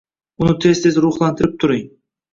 Uni 0.45 0.55
tez-tez 0.63 0.97
ruhlantirib 1.07 1.57
turing. 1.65 1.89